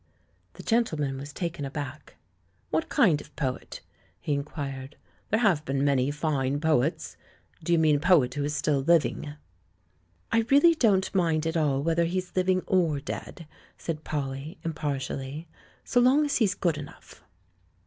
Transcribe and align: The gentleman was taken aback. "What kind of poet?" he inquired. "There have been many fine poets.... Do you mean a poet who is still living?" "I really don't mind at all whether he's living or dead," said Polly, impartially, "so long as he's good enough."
The 0.53 0.63
gentleman 0.63 1.19
was 1.19 1.31
taken 1.31 1.63
aback. 1.63 2.15
"What 2.71 2.89
kind 2.89 3.21
of 3.21 3.35
poet?" 3.35 3.81
he 4.19 4.33
inquired. 4.33 4.95
"There 5.29 5.41
have 5.41 5.63
been 5.63 5.85
many 5.85 6.09
fine 6.09 6.59
poets.... 6.59 7.17
Do 7.63 7.71
you 7.71 7.77
mean 7.77 7.97
a 7.97 7.99
poet 7.99 8.33
who 8.33 8.43
is 8.43 8.55
still 8.55 8.79
living?" 8.79 9.35
"I 10.31 10.39
really 10.49 10.73
don't 10.73 11.13
mind 11.13 11.45
at 11.45 11.55
all 11.55 11.83
whether 11.83 12.05
he's 12.05 12.35
living 12.35 12.61
or 12.65 12.99
dead," 12.99 13.45
said 13.77 14.03
Polly, 14.03 14.57
impartially, 14.65 15.47
"so 15.83 15.99
long 15.99 16.25
as 16.25 16.37
he's 16.37 16.55
good 16.55 16.79
enough." 16.79 17.21